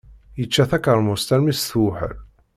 Yečča 0.39 0.63
takermust 0.69 1.33
armi 1.35 1.53
s-tewḥel. 1.55 2.15